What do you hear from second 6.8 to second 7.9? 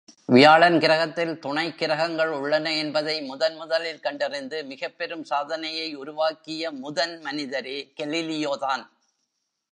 முதன் மனிதரே